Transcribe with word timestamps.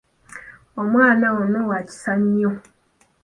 Omwana 0.81 1.27
ono 1.39 1.59
wa 1.69 1.79
kisa 1.87 2.13
nnyo. 2.21 2.51